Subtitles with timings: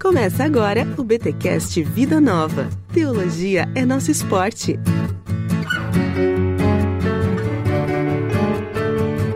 [0.00, 2.68] Começa agora o BTcast Vida Nova.
[2.94, 4.78] Teologia é nosso esporte.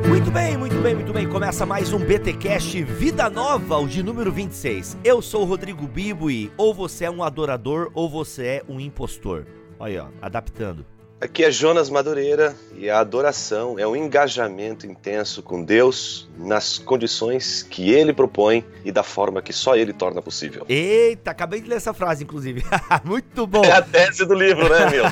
[0.09, 1.29] Muito bem, muito bem, muito bem.
[1.29, 4.99] Começa mais um BTcast Vida Nova, o de número 26.
[5.03, 8.79] Eu sou o Rodrigo Bibo e ou você é um adorador ou você é um
[8.79, 9.45] impostor.
[9.81, 10.87] Olha, ó, adaptando.
[11.23, 17.63] Aqui é Jonas Madureira e a adoração é um engajamento intenso com Deus nas condições
[17.63, 20.67] que Ele propõe e da forma que só Ele torna possível.
[20.69, 22.65] Eita, acabei de ler essa frase, inclusive.
[23.05, 23.65] Muito bom.
[23.65, 25.05] É a tese do livro, né, meu?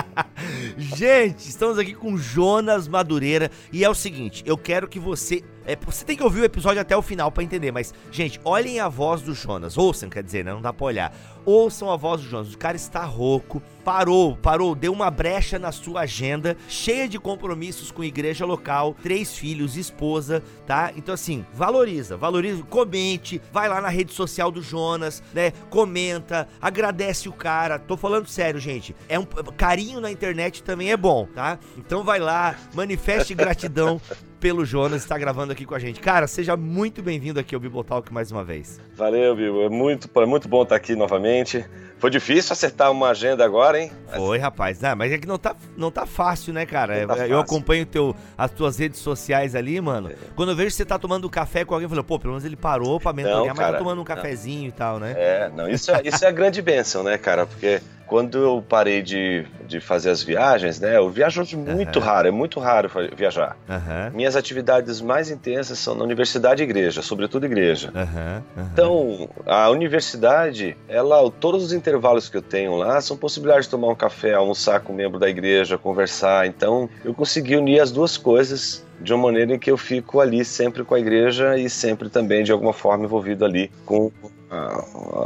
[0.96, 5.76] Gente, estamos aqui com Jonas Madureira e é o seguinte, eu quero que você é,
[5.76, 8.88] você tem que ouvir o episódio até o final para entender, mas, gente, olhem a
[8.88, 9.78] voz do Jonas.
[9.78, 10.52] Ouçam, quer dizer, né?
[10.52, 11.16] Não dá pra olhar.
[11.44, 12.54] Ouçam a voz do Jonas.
[12.54, 17.90] O cara está rouco, parou, parou, deu uma brecha na sua agenda, cheia de compromissos
[17.90, 20.92] com igreja local, três filhos, esposa, tá?
[20.96, 25.52] Então, assim, valoriza, valoriza, comente, vai lá na rede social do Jonas, né?
[25.70, 27.78] Comenta, agradece o cara.
[27.78, 28.94] Tô falando sério, gente.
[29.08, 29.24] É um
[29.56, 31.58] carinho na internet também é bom, tá?
[31.76, 34.00] Então vai lá, manifeste gratidão
[34.42, 36.00] pelo Jonas está gravando aqui com a gente.
[36.00, 38.80] Cara, seja muito bem-vindo aqui ao Bibotalk mais uma vez.
[38.96, 39.62] Valeu, Bibo.
[39.62, 41.64] É muito, é muito bom estar aqui novamente.
[42.02, 43.92] Foi difícil acertar uma agenda agora, hein?
[44.16, 44.82] Foi, rapaz.
[44.82, 47.06] Ah, mas é que não tá, não tá fácil, né, cara?
[47.06, 50.10] Tá eu acompanho teu, as tuas redes sociais ali, mano.
[50.10, 50.14] É.
[50.34, 52.44] Quando eu vejo que você tá tomando café com alguém, eu falo, pô, pelo menos
[52.44, 54.68] ele parou pra mentorear, mas tá tomando um cafezinho não.
[54.68, 55.14] e tal, né?
[55.16, 57.46] É, não, isso é, isso é a grande bênção, né, cara?
[57.46, 57.80] Porque
[58.12, 60.98] quando eu parei de, de fazer as viagens, né?
[60.98, 62.04] Eu viajo muito uhum.
[62.04, 63.56] raro, é muito raro viajar.
[63.66, 64.14] Uhum.
[64.14, 67.90] Minhas atividades mais intensas são na universidade e igreja, sobretudo igreja.
[67.94, 68.66] Uhum.
[68.70, 73.88] Então, a universidade, ela, todos os intervalos que eu tenho lá são possibilidades de tomar
[73.88, 76.46] um café, almoçar com um membro da igreja, conversar.
[76.46, 80.44] Então, eu consegui unir as duas coisas de uma maneira em que eu fico ali
[80.44, 84.12] sempre com a igreja e sempre também de alguma forma envolvido ali com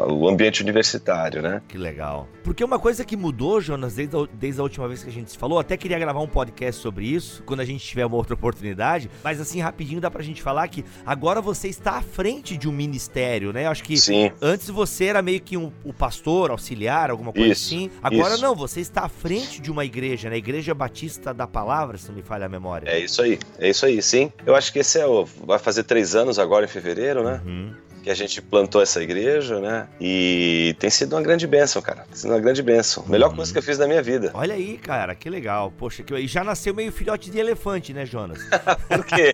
[0.09, 1.61] o ambiente universitário, né?
[1.67, 2.29] Que legal.
[2.45, 5.33] Porque uma coisa que mudou, Jonas, desde a, desde a última vez que a gente
[5.33, 8.35] se falou, até queria gravar um podcast sobre isso, quando a gente tiver uma outra
[8.35, 12.69] oportunidade, mas assim, rapidinho dá pra gente falar que agora você está à frente de
[12.69, 13.67] um ministério, né?
[13.67, 14.31] Acho que Sim.
[14.41, 17.91] antes você era meio que um, o pastor, auxiliar, alguma coisa isso, assim.
[18.01, 18.42] Agora isso.
[18.42, 20.36] não, você está à frente de uma igreja, né?
[20.36, 22.89] Igreja Batista da Palavra, se não me falha a memória.
[22.89, 24.33] É isso aí, é isso aí, sim.
[24.45, 25.25] Eu acho que esse é o.
[25.25, 27.41] Vai fazer três anos agora em fevereiro, né?
[27.45, 29.89] Uhum que a gente plantou essa igreja, né?
[30.01, 32.05] E tem sido uma grande bênção, cara.
[32.05, 33.05] Tem sido uma grande bênção.
[33.09, 34.31] Melhor coisa que eu fiz na minha vida.
[34.33, 35.73] Olha aí, cara, que legal.
[35.77, 36.15] Poxa, que...
[36.15, 38.39] e já nasceu meio filhote de elefante, né, Jonas?
[38.87, 39.33] Por quê?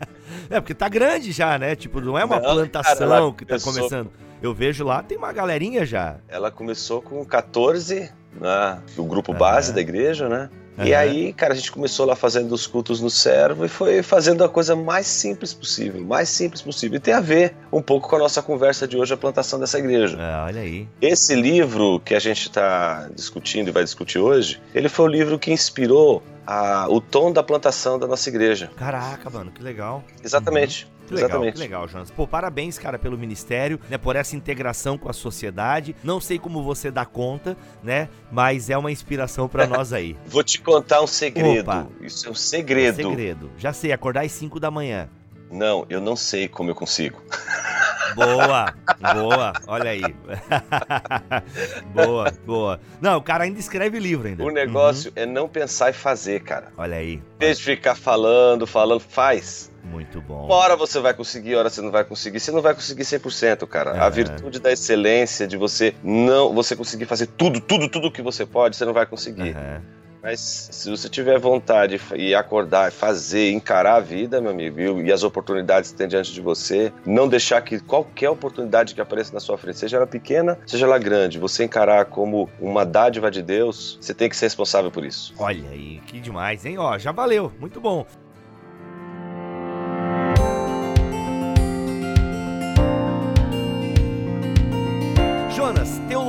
[0.48, 1.76] é, porque tá grande já, né?
[1.76, 4.10] Tipo, não é uma não, plantação cara, que tá começando.
[4.40, 6.16] Eu vejo lá, tem uma galerinha já.
[6.26, 8.10] Ela começou com 14,
[8.40, 8.78] né?
[8.96, 10.48] O grupo base da igreja, né?
[10.78, 10.86] Uhum.
[10.86, 14.42] E aí, cara, a gente começou lá fazendo os cultos no servo e foi fazendo
[14.42, 16.96] a coisa mais simples possível, mais simples possível.
[16.96, 19.78] E tem a ver um pouco com a nossa conversa de hoje, a plantação dessa
[19.78, 20.18] igreja.
[20.18, 20.88] É, olha aí.
[21.00, 25.38] Esse livro que a gente está discutindo e vai discutir hoje, ele foi o livro
[25.38, 28.70] que inspirou a, o tom da plantação da nossa igreja.
[28.76, 30.02] Caraca, mano, que legal.
[30.24, 30.84] Exatamente.
[30.84, 31.01] Uhum.
[31.12, 31.54] Que legal, Exatamente.
[31.54, 32.10] que legal, Jonas.
[32.10, 35.94] Pô, parabéns, cara, pelo ministério, né, por essa integração com a sociedade.
[36.02, 40.16] Não sei como você dá conta, né, mas é uma inspiração para nós aí.
[40.26, 41.70] Vou te contar um segredo.
[41.70, 41.86] Opa.
[42.00, 43.00] Isso é um segredo.
[43.00, 43.50] É um segredo.
[43.58, 45.08] Já sei, acordar às 5 da manhã.
[45.50, 47.22] Não, eu não sei como eu consigo.
[48.14, 48.74] Boa,
[49.14, 50.02] boa, olha aí.
[51.94, 52.80] boa, boa.
[53.00, 54.44] Não, o cara ainda escreve livro ainda.
[54.44, 55.22] O negócio uhum.
[55.22, 56.68] é não pensar e fazer, cara.
[56.76, 57.22] Olha aí.
[57.38, 59.71] Desde ficar falando, falando, faz.
[59.82, 60.46] Muito bom.
[60.46, 62.40] Uma hora você vai conseguir, hora você não vai conseguir.
[62.40, 63.96] Você não vai conseguir 100%, cara.
[63.96, 64.00] É.
[64.00, 68.46] A virtude da excelência, de você não, você conseguir fazer tudo, tudo, tudo que você
[68.46, 69.56] pode, você não vai conseguir.
[69.56, 70.02] Uhum.
[70.22, 75.24] Mas se você tiver vontade e acordar, fazer, encarar a vida, meu amigo, e as
[75.24, 79.58] oportunidades que tem diante de você, não deixar que qualquer oportunidade que apareça na sua
[79.58, 84.14] frente, seja ela pequena, seja ela grande, você encarar como uma dádiva de Deus, você
[84.14, 85.34] tem que ser responsável por isso.
[85.36, 86.78] Olha aí, que demais, hein?
[86.78, 88.06] Ó, já valeu, muito bom.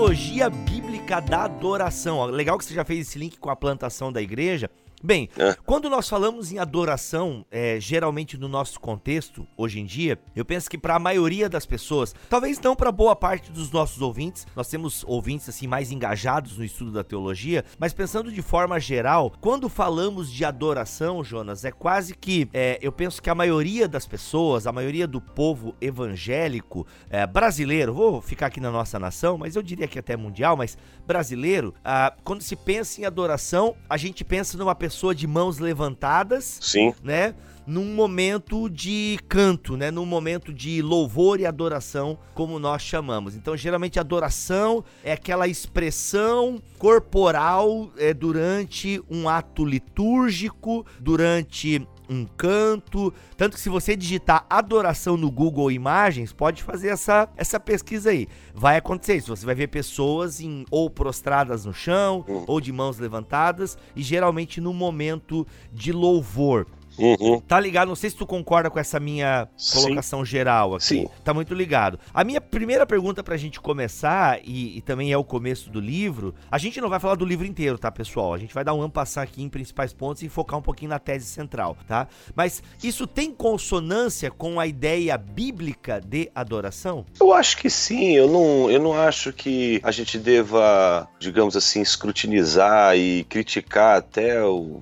[0.04, 2.26] Teologia bíblica da adoração.
[2.26, 4.70] Legal que você já fez esse link com a plantação da igreja.
[5.06, 5.54] Bem, é.
[5.66, 10.70] quando nós falamos em adoração, é, geralmente no nosso contexto, hoje em dia, eu penso
[10.70, 14.70] que para a maioria das pessoas, talvez não para boa parte dos nossos ouvintes, nós
[14.70, 19.68] temos ouvintes assim mais engajados no estudo da teologia, mas pensando de forma geral, quando
[19.68, 24.66] falamos de adoração, Jonas, é quase que é, eu penso que a maioria das pessoas,
[24.66, 29.62] a maioria do povo evangélico é, brasileiro, vou ficar aqui na nossa nação, mas eu
[29.62, 34.58] diria que até mundial, mas brasileiro, ah, quando se pensa em adoração, a gente pensa
[34.58, 36.60] numa pessoa pessoa de mãos levantadas.
[36.62, 36.94] Sim.
[37.04, 37.34] Né?
[37.66, 39.90] num momento de canto, né?
[39.90, 43.36] Num momento de louvor e adoração, como nós chamamos.
[43.36, 53.14] Então, geralmente, adoração é aquela expressão corporal é, durante um ato litúrgico, durante um canto.
[53.38, 58.28] Tanto que se você digitar adoração no Google Imagens, pode fazer essa, essa pesquisa aí.
[58.54, 59.36] Vai acontecer isso.
[59.36, 62.44] Você vai ver pessoas em, ou prostradas no chão, hum.
[62.48, 66.68] ou de mãos levantadas, e geralmente no momento de louvor.
[66.98, 67.40] Uhum.
[67.42, 67.88] Tá ligado?
[67.88, 70.26] Não sei se tu concorda com essa minha colocação Sim.
[70.26, 70.86] geral aqui.
[70.86, 71.08] Sim.
[71.24, 72.00] Tá muito ligado.
[72.14, 76.34] A minha primeira pergunta pra gente começar, e, e, também é o começo do livro,
[76.52, 78.34] a gente não vai falar do livro inteiro, tá, pessoal?
[78.34, 81.00] A gente vai dar um ampassar aqui em principais pontos e focar um pouquinho na
[81.00, 82.08] tese central, tá?
[82.36, 87.06] Mas isso tem consonância com a ideia bíblica de adoração?
[87.20, 88.16] Eu acho que sim.
[88.16, 94.44] Eu não, eu não acho que a gente deva, digamos assim, escrutinizar e criticar até
[94.44, 94.82] o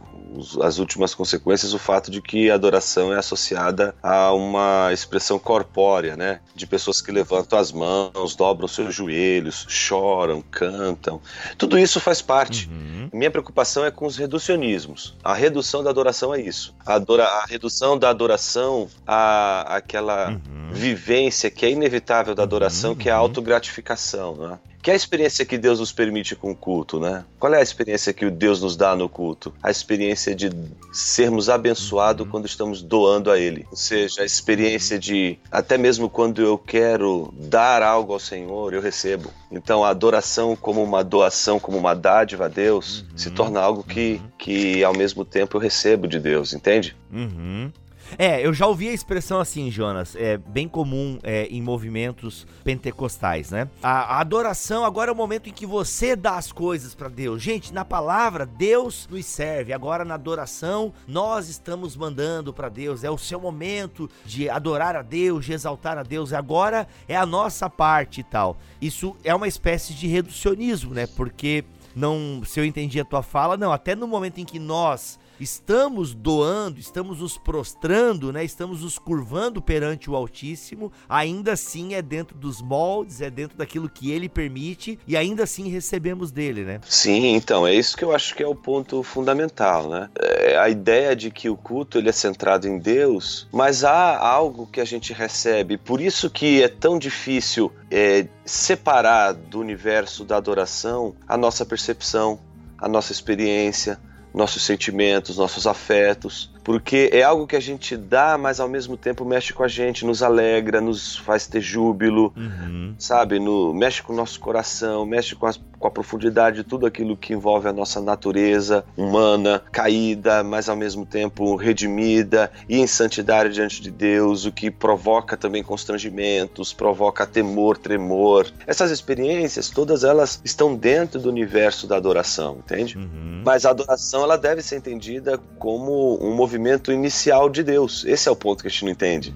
[0.62, 6.16] as últimas consequências o fato de que a adoração é associada a uma expressão corpórea,
[6.16, 6.40] né?
[6.56, 11.22] De pessoas que levantam as mãos, dobram seus joelhos, choram, cantam.
[11.58, 12.70] Tudo isso faz parte.
[12.70, 13.10] Uhum.
[13.14, 15.16] Minha preocupação é com os reducionismos.
[15.24, 16.74] A redução da adoração é isso.
[16.86, 20.70] A, adora, a redução da adoração a aquela uhum.
[20.72, 22.98] vivência que é inevitável da adoração, uhum.
[22.98, 23.24] que é a uhum.
[23.24, 24.60] autogratificação, né?
[24.82, 27.24] Que é a experiência que Deus nos permite com o culto, né?
[27.40, 29.54] Qual é a experiência que Deus nos dá no culto?
[29.62, 30.50] A experiência de
[30.92, 32.32] sermos abençoados uhum.
[32.32, 33.68] quando estamos doando a Ele.
[33.70, 38.82] Ou seja, a experiência de, até mesmo quando eu quero dar algo ao Senhor, eu
[38.82, 39.32] recebo.
[39.52, 43.18] Então, a adoração como uma doação, como uma dádiva a Deus, uhum.
[43.18, 44.30] se torna algo que, uhum.
[44.38, 46.96] que, ao mesmo tempo, eu recebo de Deus, entende?
[47.12, 47.72] Uhum.
[48.18, 53.52] É, eu já ouvi a expressão assim, Jonas, é bem comum é, em movimentos pentecostais,
[53.52, 53.70] né?
[53.82, 57.42] A, a, adoração agora é o momento em que você dá as coisas para Deus.
[57.42, 59.74] Gente, na palavra, Deus nos serve.
[59.74, 63.04] Agora na adoração, nós estamos mandando para Deus.
[63.04, 66.34] É o seu momento de adorar a Deus, de exaltar a Deus.
[66.34, 68.58] Agora é a nossa parte e tal.
[68.82, 71.08] Isso é uma espécie de reducionismo, né?
[71.08, 71.64] Porque
[71.96, 76.14] não, se eu entendi a tua fala, não, até no momento em que nós estamos
[76.14, 78.44] doando, estamos nos prostrando, né?
[78.44, 83.90] Estamos nos curvando perante o Altíssimo, ainda assim é dentro dos moldes, é dentro daquilo
[83.90, 86.80] que ele permite e ainda assim recebemos dele, né?
[86.88, 90.10] Sim, então, é isso que eu acho que é o ponto fundamental, né?
[90.16, 94.68] É a ideia de que o culto ele é centrado em Deus, mas há algo
[94.68, 100.38] que a gente recebe, por isso que é tão difícil é, separar do universo da
[100.38, 102.40] adoração a nossa percepção,
[102.78, 104.00] a nossa experiência,
[104.34, 109.26] nossos sentimentos, nossos afetos, porque é algo que a gente dá, mas ao mesmo tempo
[109.26, 112.96] mexe com a gente, nos alegra, nos faz ter júbilo, uhum.
[112.98, 113.40] sabe?
[113.40, 117.18] No, mexe com o nosso coração, mexe com, as, com a profundidade de tudo aquilo
[117.18, 123.54] que envolve a nossa natureza humana, caída, mas ao mesmo tempo redimida e em santidade
[123.54, 128.48] diante de Deus, o que provoca também constrangimentos, provoca temor, tremor.
[128.66, 132.98] Essas experiências, todas elas estão dentro do universo da adoração, entende?
[132.98, 133.42] Uhum.
[133.44, 138.06] Mas a adoração ela deve ser entendida como um movimento movimento inicial de Deus.
[138.06, 139.34] Esse é o ponto que a gente não entende.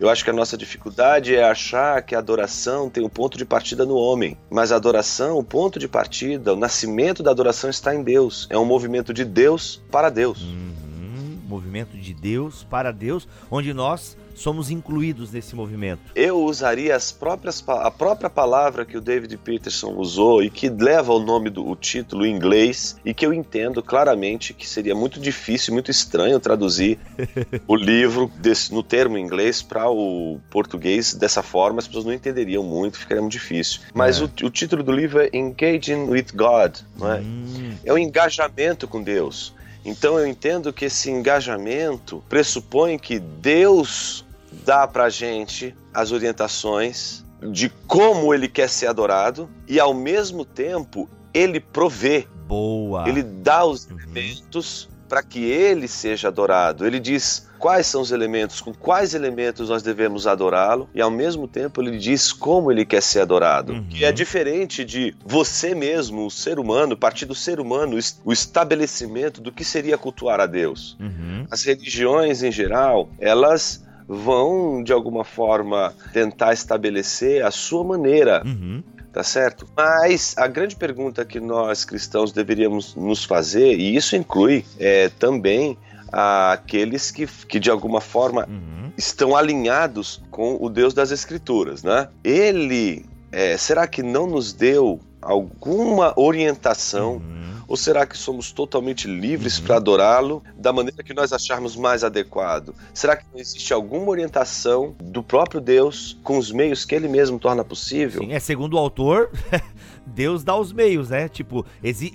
[0.00, 3.44] Eu acho que a nossa dificuldade é achar que a adoração tem um ponto de
[3.44, 7.92] partida no homem, mas a adoração, o ponto de partida, o nascimento da adoração está
[7.92, 8.46] em Deus.
[8.48, 10.42] É um movimento de Deus para Deus.
[10.42, 11.38] Uhum.
[11.48, 16.00] Movimento de Deus para Deus, onde nós somos incluídos nesse movimento?
[16.14, 21.12] Eu usaria as próprias, a própria palavra que o David Peterson usou e que leva
[21.12, 25.20] o nome do o título em inglês e que eu entendo claramente que seria muito
[25.20, 26.98] difícil, muito estranho traduzir
[27.66, 32.62] o livro desse, no termo inglês para o português dessa forma, as pessoas não entenderiam
[32.62, 33.80] muito, ficaria muito difícil.
[33.92, 34.24] Mas é.
[34.24, 37.20] o, o, título do livro é Engaging with God, não é?
[37.20, 37.74] Hum.
[37.84, 39.54] É o engajamento com Deus.
[39.84, 44.24] Então eu entendo que esse engajamento pressupõe que Deus
[44.64, 51.08] dá para gente as orientações de como ele quer ser adorado e ao mesmo tempo
[51.32, 52.26] ele provê.
[52.46, 53.08] Boa.
[53.08, 53.98] Ele dá os uhum.
[53.98, 56.86] elementos para que ele seja adorado.
[56.86, 61.48] Ele diz quais são os elementos, com quais elementos nós devemos adorá-lo, e ao mesmo
[61.48, 63.72] tempo ele diz como ele quer ser adorado.
[63.72, 63.88] Uhum.
[63.88, 69.40] Que é diferente de você mesmo, o ser humano, partir do ser humano, o estabelecimento
[69.40, 70.96] do que seria cultuar a Deus.
[71.00, 71.46] Uhum.
[71.50, 78.42] As religiões em geral, elas vão, de alguma forma, tentar estabelecer a sua maneira.
[78.44, 79.66] Uhum tá certo?
[79.76, 85.76] Mas a grande pergunta que nós cristãos deveríamos nos fazer, e isso inclui é, também
[86.12, 88.92] aqueles que, que de alguma forma uhum.
[88.96, 92.08] estão alinhados com o Deus das Escrituras, né?
[92.22, 97.48] Ele, é, será que não nos deu alguma orientação, uhum.
[97.68, 99.66] Ou será que somos totalmente livres uhum.
[99.66, 102.74] para adorá-lo da maneira que nós acharmos mais adequado?
[102.94, 107.38] Será que não existe alguma orientação do próprio Deus com os meios que ele mesmo
[107.38, 108.22] torna possível?
[108.22, 109.30] Sim, é segundo o autor,
[110.06, 111.28] Deus dá os meios, né?
[111.28, 111.66] Tipo,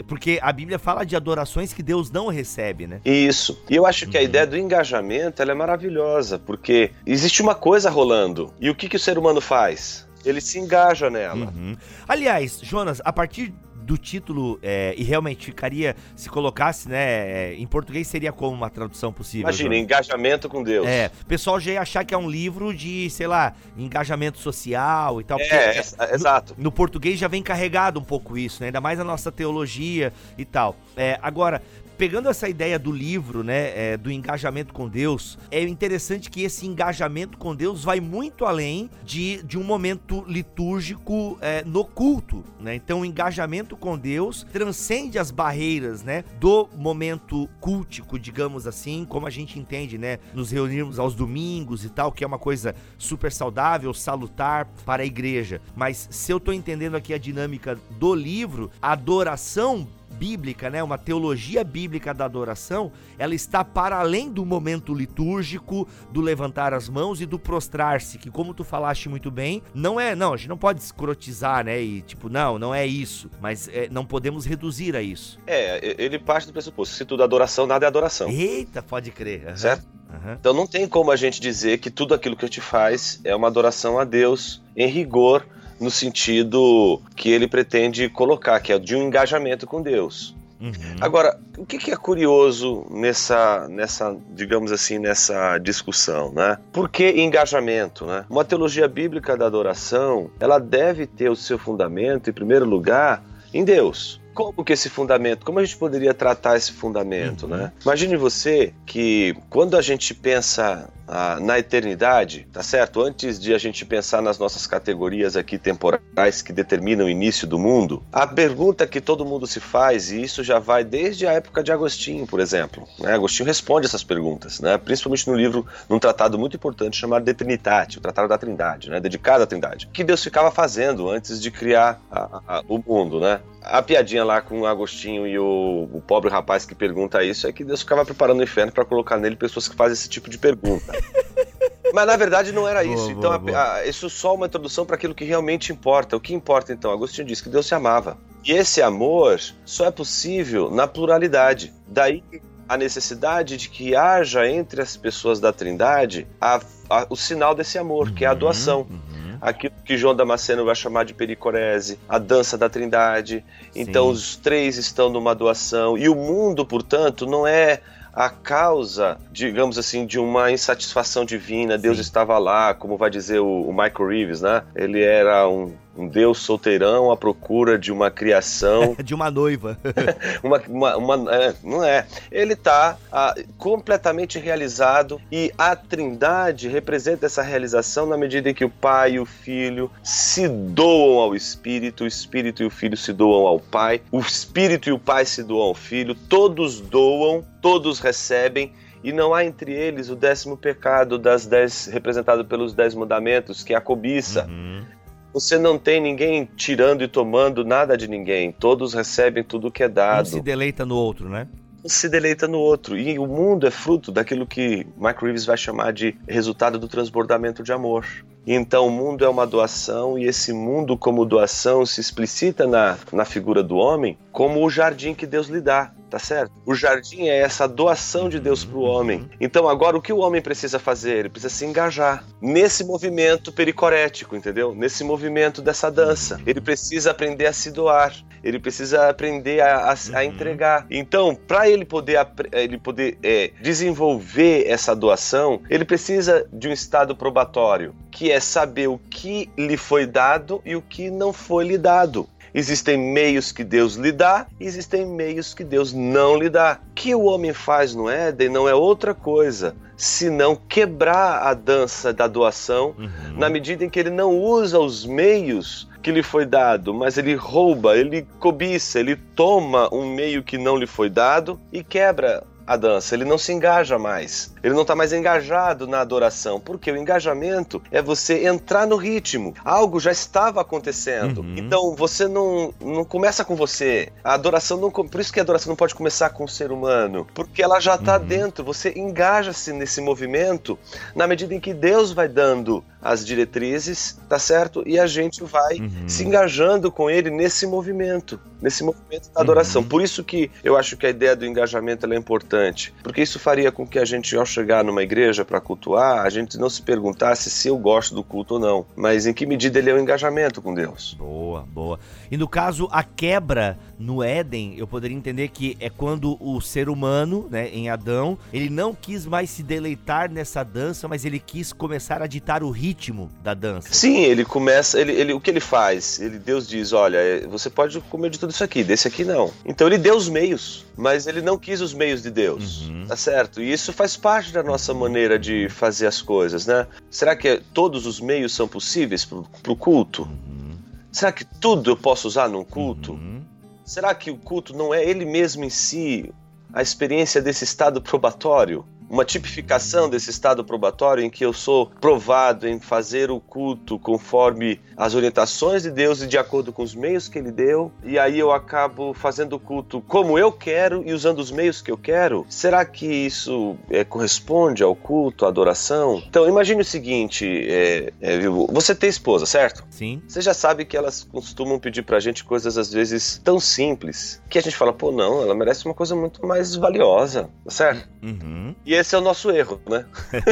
[0.08, 3.00] porque a Bíblia fala de adorações que Deus não recebe, né?
[3.06, 3.62] Isso.
[3.70, 4.26] E eu acho que a uhum.
[4.26, 8.52] ideia do engajamento é maravilhosa, porque existe uma coisa rolando.
[8.60, 10.08] E o que, que o ser humano faz?
[10.26, 11.48] Ele se engaja nela.
[11.48, 11.76] Uhum.
[12.08, 13.54] Aliás, Jonas, a partir
[13.84, 18.70] do título é, e realmente ficaria, se colocasse, né, é, em português seria como uma
[18.70, 19.42] tradução possível?
[19.42, 20.88] Imagina, engajamento com Deus.
[20.88, 25.20] É, o pessoal já ia achar que é um livro de, sei lá, engajamento social
[25.20, 25.40] e tal.
[25.40, 26.56] É, é, é exato.
[26.58, 30.14] No, no, português já vem carregado um pouco isso, né, ainda mais a nossa teologia
[30.38, 30.76] e tal.
[30.96, 31.62] É, agora,
[32.04, 36.68] pegando essa ideia do livro, né, é, do engajamento com Deus, é interessante que esse
[36.68, 42.76] engajamento com Deus vai muito além de, de um momento litúrgico é, no culto, né?
[42.76, 49.26] Então, o engajamento com Deus transcende as barreiras, né, do momento cultico, digamos assim, como
[49.26, 53.32] a gente entende, né, nos reunirmos aos domingos e tal, que é uma coisa super
[53.32, 55.62] saudável, salutar para a igreja.
[55.74, 60.98] Mas se eu estou entendendo aqui a dinâmica do livro, a adoração bíblica, né, uma
[60.98, 67.20] teologia bíblica da adoração, ela está para além do momento litúrgico, do levantar as mãos
[67.20, 70.58] e do prostrar-se, que como tu falaste muito bem, não é, não, a gente não
[70.58, 75.02] pode escrotizar, né, e tipo, não, não é isso, mas é, não podemos reduzir a
[75.02, 75.40] isso.
[75.46, 78.30] É, ele parte do pressuposto, se tudo é adoração, nada é adoração.
[78.30, 79.48] Eita, pode crer.
[79.48, 79.58] Uhum.
[79.58, 79.86] Certo?
[80.14, 80.34] Uhum.
[80.34, 83.36] Então não tem como a gente dizer que tudo aquilo que a gente faz é
[83.36, 85.46] uma adoração a Deus em rigor,
[85.80, 90.36] no sentido que ele pretende colocar, que é de um engajamento com Deus.
[90.64, 90.96] Uhum.
[91.02, 96.58] Agora, o que, é curioso nessa, nessa, digamos assim, nessa discussão, né?
[96.72, 98.24] Por que engajamento, né?
[98.30, 103.22] Uma teologia bíblica da adoração, ela deve ter o seu fundamento, em primeiro lugar,
[103.54, 104.22] em Deus.
[104.34, 107.58] Como que esse fundamento, como a gente poderia tratar esse fundamento, uhum.
[107.58, 107.72] né?
[107.84, 113.02] Imagine você que quando a gente pensa ah, na eternidade, tá certo?
[113.02, 117.60] Antes de a gente pensar nas nossas categorias aqui temporais que determinam o início do
[117.60, 121.62] mundo, a pergunta que todo mundo se faz, e isso já vai desde a época
[121.62, 123.14] de Agostinho, por exemplo, né?
[123.14, 124.78] Agostinho responde essas perguntas, né?
[124.78, 129.00] Principalmente no livro, num tratado muito importante chamado De Trinitate, o Tratado da Trindade, né?
[129.00, 129.88] Dedicado à Trindade.
[129.88, 133.42] O que Deus ficava fazendo antes de criar a, a, o mundo, né?
[133.64, 137.52] A piadinha lá com o Agostinho e o, o pobre rapaz que pergunta isso é
[137.52, 140.38] que Deus ficava preparando o inferno para colocar nele pessoas que fazem esse tipo de
[140.38, 140.92] pergunta.
[141.94, 143.14] Mas na verdade não era isso.
[143.14, 146.18] Boa, então, boa, a, a, isso é só uma introdução para aquilo que realmente importa.
[146.18, 146.92] O que importa então?
[146.92, 148.18] Agostinho disse que Deus se amava.
[148.44, 151.72] E esse amor só é possível na pluralidade.
[151.88, 152.24] Daí
[152.68, 157.78] a necessidade de que haja entre as pessoas da Trindade a, a, o sinal desse
[157.78, 158.82] amor, uhum, que é a uhum, doação.
[158.90, 159.13] Uhum.
[159.44, 163.44] Aquilo que João Damasceno vai chamar de pericorese, a dança da Trindade.
[163.70, 163.82] Então, Sim.
[163.82, 165.98] Então os três estão numa doação.
[165.98, 167.82] E o mundo, portanto, não é
[168.14, 171.76] a causa, digamos assim, de uma insatisfação divina.
[171.76, 171.82] Sim.
[171.82, 174.64] Deus estava lá, como vai dizer o, o Michael Reeves, né?
[174.76, 178.96] Ele era um um Deus solteirão à procura de uma criação.
[179.04, 179.78] de uma noiva.
[180.44, 182.06] uma, uma, uma é, não é.
[182.32, 188.66] Ele está ah, completamente realizado e a Trindade representa essa realização na medida em que
[188.66, 193.14] o Pai e o Filho se doam ao Espírito, o Espírito e o Filho se
[193.14, 198.00] doam ao Pai, o Espírito e o Pai se doam ao Filho, todos doam, todos
[198.00, 198.74] recebem
[199.04, 203.74] e não há entre eles o décimo pecado das dez representado pelos dez mandamentos, que
[203.74, 204.46] é a cobiça.
[204.46, 204.86] Uhum.
[205.34, 208.52] Você não tem ninguém tirando e tomando nada de ninguém.
[208.52, 210.28] Todos recebem tudo que é dado.
[210.28, 211.48] Um se deleita no outro, né?
[211.86, 212.96] Se deleita no outro.
[212.96, 217.64] E o mundo é fruto daquilo que Mike Reeves vai chamar de resultado do transbordamento
[217.64, 218.06] de amor.
[218.46, 223.26] Então o mundo é uma doação e esse mundo como doação se explicita na, na
[223.26, 226.52] figura do homem como o jardim que Deus lhe dá tá certo?
[226.64, 229.28] O jardim é essa doação de Deus para o homem.
[229.42, 231.18] Então agora o que o homem precisa fazer?
[231.18, 234.76] Ele precisa se engajar nesse movimento pericorético, entendeu?
[234.76, 236.40] Nesse movimento dessa dança.
[236.46, 238.14] Ele precisa aprender a se doar.
[238.44, 240.22] Ele precisa aprender a, a, a uhum.
[240.22, 240.86] entregar.
[240.92, 247.16] Então, para ele poder, ele poder é, desenvolver essa doação, ele precisa de um estado
[247.16, 251.78] probatório, que é saber o que lhe foi dado e o que não foi lhe
[251.78, 252.30] dado.
[252.54, 256.80] Existem meios que Deus lhe dá, existem meios que Deus não lhe dá.
[256.92, 262.12] O que o homem faz no Éden não é outra coisa senão quebrar a dança
[262.12, 263.38] da doação, uhum.
[263.38, 267.34] na medida em que ele não usa os meios que lhe foi dado, mas ele
[267.36, 272.78] rouba, ele cobiça, ele toma um meio que não lhe foi dado e quebra a
[272.78, 274.54] dança, ele não se engaja mais.
[274.64, 279.54] Ele não está mais engajado na adoração, porque o engajamento é você entrar no ritmo.
[279.64, 281.42] Algo já estava acontecendo.
[281.42, 281.56] Uhum.
[281.58, 284.12] Então você não, não começa com você.
[284.24, 284.90] A adoração não.
[284.90, 287.96] Por isso que a adoração não pode começar com o ser humano, porque ela já
[287.96, 288.26] está uhum.
[288.26, 288.64] dentro.
[288.64, 290.78] Você engaja-se nesse movimento
[291.16, 294.82] na medida em que Deus vai dando as diretrizes, tá certo?
[294.86, 296.08] E a gente vai uhum.
[296.08, 299.82] se engajando com ele nesse movimento, nesse movimento da adoração.
[299.82, 299.88] Uhum.
[299.90, 303.72] Por isso que eu acho que a ideia do engajamento é importante, porque isso faria
[303.72, 307.50] com que a gente, ao chegar numa igreja para cultuar, a gente não se perguntasse
[307.50, 310.00] se eu gosto do culto ou não, mas em que medida ele é o um
[310.00, 311.14] engajamento com Deus.
[311.20, 312.00] Boa, boa.
[312.32, 316.88] E no caso, a quebra no Éden, eu poderia entender que é quando o ser
[316.88, 321.74] humano, né, em Adão, ele não quis mais se deleitar nessa dança, mas ele quis
[321.74, 322.93] começar a ditar o ritmo
[323.42, 323.90] da dança.
[323.92, 326.20] Sim, ele começa, ele, ele o que ele faz?
[326.20, 329.52] Ele Deus diz, olha, é, você pode comer de tudo isso aqui, desse aqui não.
[329.66, 333.06] Então ele deu os meios, mas ele não quis os meios de Deus, uhum.
[333.08, 333.62] tá certo?
[333.62, 336.88] E isso faz parte da nossa maneira de fazer as coisas, né?
[337.10, 340.24] Será que todos os meios são possíveis para o culto?
[340.24, 340.78] Uhum.
[341.12, 343.14] Será que tudo eu posso usar num culto?
[343.14, 343.42] Uhum.
[343.86, 346.34] Será que o culto não é ele mesmo em si
[346.74, 348.86] a experiência desse estado probatório?
[349.14, 354.82] Uma tipificação desse estado probatório em que eu sou provado em fazer o culto conforme
[354.96, 358.40] as orientações de Deus e de acordo com os meios que Ele deu, e aí
[358.40, 362.46] eu acabo fazendo o culto como eu quero e usando os meios que eu quero?
[362.50, 366.22] Será que isso é, corresponde ao culto, à adoração?
[366.28, 369.84] Então, imagine o seguinte: é, é, você tem esposa, certo?
[369.90, 370.22] Sim.
[370.28, 374.58] Você já sabe que elas costumam pedir pra gente coisas às vezes tão simples que
[374.58, 378.08] a gente fala, pô, não, ela merece uma coisa muito mais valiosa, certo?
[378.22, 378.76] Uhum.
[378.86, 380.06] E esse é o nosso erro, né?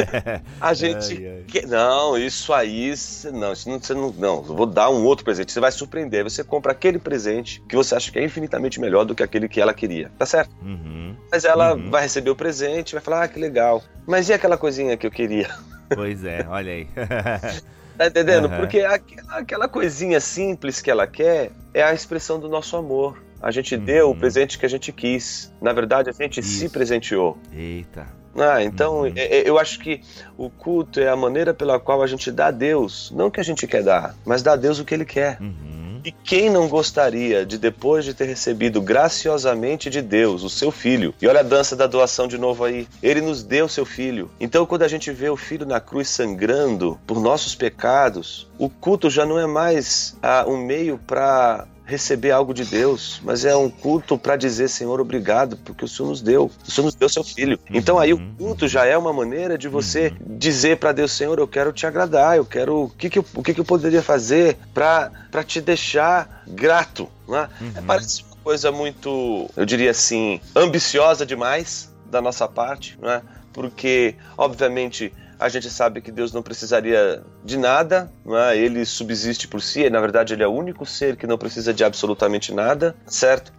[0.60, 1.16] a gente.
[1.16, 1.44] Ai, ai.
[1.46, 1.66] Que...
[1.66, 2.92] Não, isso aí.
[3.32, 4.12] Não, isso não, você não.
[4.12, 5.52] Não, eu vou dar um outro presente.
[5.52, 6.24] Você vai surpreender.
[6.24, 9.60] Você compra aquele presente que você acha que é infinitamente melhor do que aquele que
[9.60, 10.10] ela queria.
[10.18, 10.54] Tá certo?
[10.62, 11.16] Uhum.
[11.30, 11.90] Mas ela uhum.
[11.90, 13.82] vai receber o presente vai falar: ah, que legal.
[14.06, 15.48] Mas e aquela coisinha que eu queria?
[15.94, 16.88] Pois é, olha aí.
[17.96, 18.48] Tá entendendo?
[18.48, 18.56] Uhum.
[18.56, 23.22] Porque aquela, aquela coisinha simples que ela quer é a expressão do nosso amor.
[23.40, 23.84] A gente uhum.
[23.84, 25.52] deu o presente que a gente quis.
[25.60, 26.58] Na verdade, a gente Isso.
[26.60, 27.36] se presenteou.
[27.52, 28.06] Eita.
[28.36, 29.12] Ah, então uhum.
[29.14, 30.00] É, é, eu acho que
[30.36, 33.40] o culto é a maneira pela qual a gente dá a Deus, não o que
[33.40, 35.38] a gente quer dar, mas dá a Deus o que Ele quer.
[35.40, 35.82] Uhum.
[36.04, 41.14] E quem não gostaria de, depois de ter recebido graciosamente de Deus o seu filho,
[41.22, 44.28] e olha a dança da doação de novo aí, ele nos deu seu filho.
[44.40, 49.08] Então, quando a gente vê o filho na cruz sangrando por nossos pecados, o culto
[49.08, 53.68] já não é mais ah, um meio para receber algo de Deus, mas é um
[53.68, 56.50] culto para dizer, Senhor, obrigado, porque o Senhor nos deu.
[56.66, 57.58] O Senhor nos deu seu filho.
[57.70, 58.34] Então aí o uhum.
[58.38, 60.36] culto já é uma maneira de você uhum.
[60.38, 63.42] dizer para Deus, Senhor, eu quero te agradar, eu quero o que, que eu, o
[63.42, 65.10] que, que eu poderia fazer para
[65.44, 67.08] te deixar grato.
[67.28, 67.48] Né?
[67.60, 67.72] Uhum.
[67.76, 73.22] É, parece uma coisa muito, eu diria assim, ambiciosa demais da nossa parte, né?
[73.52, 78.10] porque obviamente a gente sabe que Deus não precisaria de nada,
[78.48, 78.56] é?
[78.56, 81.82] ele subsiste por si, na verdade ele é o único ser que não precisa de
[81.82, 83.52] absolutamente nada, certo?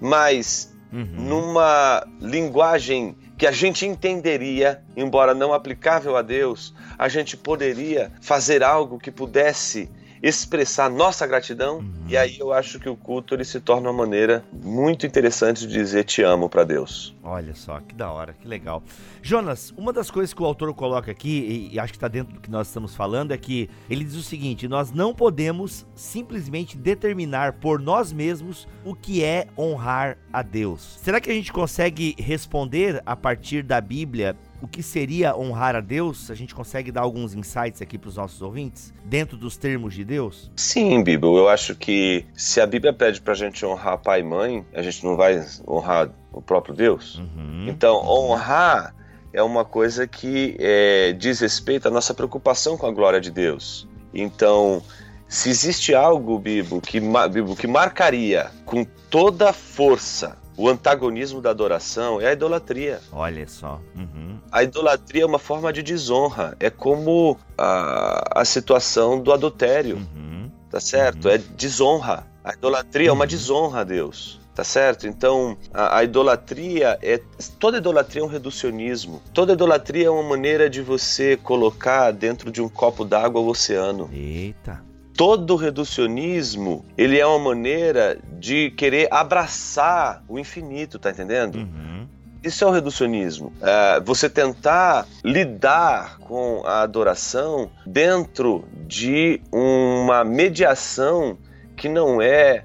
[0.00, 1.04] Mas uhum.
[1.04, 8.62] numa linguagem que a gente entenderia, embora não aplicável a Deus, a gente poderia fazer
[8.62, 9.90] algo que pudesse
[10.24, 11.80] expressar nossa gratidão.
[11.80, 11.92] Uhum.
[12.08, 15.72] E aí eu acho que o culto ele se torna uma maneira muito interessante de
[15.74, 17.14] dizer te amo para Deus.
[17.22, 18.82] Olha só, que da hora, que legal.
[19.22, 22.40] Jonas, uma das coisas que o autor coloca aqui, e acho que está dentro do
[22.40, 27.54] que nós estamos falando, é que ele diz o seguinte: nós não podemos simplesmente determinar
[27.54, 30.98] por nós mesmos o que é honrar a Deus.
[31.02, 35.80] Será que a gente consegue responder a partir da Bíblia o que seria honrar a
[35.80, 36.30] Deus?
[36.30, 40.04] A gente consegue dar alguns insights aqui para os nossos ouvintes, dentro dos termos de
[40.04, 40.50] Deus?
[40.56, 41.32] Sim, Bíblia.
[41.32, 44.80] Eu acho que se a Bíblia pede para a gente honrar pai e mãe, a
[44.80, 47.18] gente não vai honrar o próprio Deus.
[47.18, 47.66] Uhum.
[47.68, 48.94] Então, honrar
[49.34, 53.86] é uma coisa que é, diz respeito à nossa preocupação com a glória de Deus.
[54.14, 54.82] Então,
[55.28, 57.00] se existe algo, Bibo, que,
[57.30, 63.00] Bibo, que marcaria com toda a força o antagonismo da adoração é a idolatria.
[63.12, 63.80] Olha só.
[63.94, 64.38] Uhum.
[64.50, 66.56] A idolatria é uma forma de desonra.
[66.60, 69.96] É como a, a situação do adultério.
[69.96, 70.50] Uhum.
[70.70, 71.26] Tá certo?
[71.26, 71.34] Uhum.
[71.34, 72.26] É desonra.
[72.42, 73.28] A idolatria é uma uhum.
[73.28, 74.40] desonra a Deus.
[74.54, 75.08] Tá certo?
[75.08, 77.20] Então, a, a, idolatria é.
[77.58, 79.20] Toda idolatria é um reducionismo.
[79.32, 84.08] Toda idolatria é uma maneira de você colocar dentro de um copo d'água o oceano.
[84.12, 91.56] Eita todo reducionismo ele é uma maneira de querer abraçar o infinito, tá entendendo?
[91.56, 92.06] Uhum.
[92.42, 93.52] Isso é o reducionismo.
[93.62, 101.38] É você tentar lidar com a adoração dentro de uma mediação
[101.74, 102.64] que não é